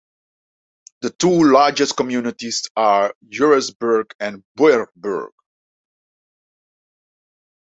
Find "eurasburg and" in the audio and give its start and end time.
3.29-4.43